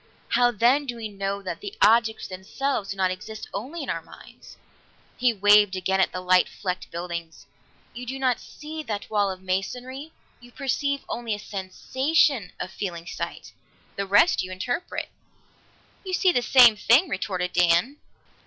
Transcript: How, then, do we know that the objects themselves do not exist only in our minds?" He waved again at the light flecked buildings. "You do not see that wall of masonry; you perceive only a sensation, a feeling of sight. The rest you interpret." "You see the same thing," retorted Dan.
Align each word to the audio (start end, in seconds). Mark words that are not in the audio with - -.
How, 0.29 0.49
then, 0.49 0.87
do 0.87 0.95
we 0.95 1.09
know 1.09 1.43
that 1.43 1.59
the 1.61 1.75
objects 1.79 2.27
themselves 2.27 2.89
do 2.89 2.97
not 2.97 3.11
exist 3.11 3.47
only 3.53 3.83
in 3.83 3.89
our 3.91 4.01
minds?" 4.01 4.57
He 5.15 5.31
waved 5.31 5.75
again 5.75 5.99
at 6.01 6.11
the 6.11 6.21
light 6.21 6.49
flecked 6.49 6.89
buildings. 6.89 7.45
"You 7.93 8.07
do 8.07 8.17
not 8.17 8.39
see 8.39 8.81
that 8.81 9.11
wall 9.11 9.29
of 9.29 9.43
masonry; 9.43 10.11
you 10.39 10.51
perceive 10.51 11.05
only 11.07 11.35
a 11.35 11.37
sensation, 11.37 12.51
a 12.59 12.67
feeling 12.67 13.03
of 13.03 13.09
sight. 13.09 13.51
The 13.95 14.07
rest 14.07 14.41
you 14.41 14.51
interpret." 14.51 15.09
"You 16.03 16.13
see 16.13 16.31
the 16.31 16.41
same 16.41 16.75
thing," 16.75 17.07
retorted 17.07 17.53
Dan. 17.53 17.97